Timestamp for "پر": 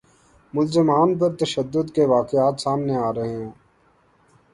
1.19-1.35